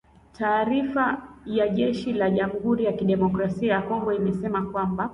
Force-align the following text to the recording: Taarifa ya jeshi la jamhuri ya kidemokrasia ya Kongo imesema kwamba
Taarifa 0.37 1.29
ya 1.45 1.69
jeshi 1.69 2.13
la 2.13 2.29
jamhuri 2.31 2.85
ya 2.85 2.93
kidemokrasia 2.93 3.73
ya 3.73 3.81
Kongo 3.81 4.13
imesema 4.13 4.61
kwamba 4.61 5.09